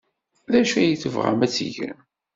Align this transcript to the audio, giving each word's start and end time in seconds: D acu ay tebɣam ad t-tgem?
D 0.51 0.53
acu 0.59 0.75
ay 0.79 0.95
tebɣam 0.97 1.39
ad 1.45 1.51
t-tgem? 1.51 1.99